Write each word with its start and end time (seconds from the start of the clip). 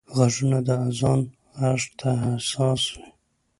غوږونه 0.15 0.57
د 0.67 0.69
اذان 0.87 1.19
غږ 1.59 1.81
ته 1.99 2.09
حساس 2.23 2.81
وي 2.95 3.05